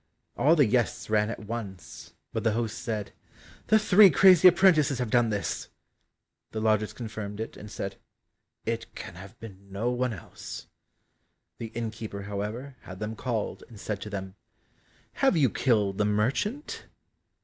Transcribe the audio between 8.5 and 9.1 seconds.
"It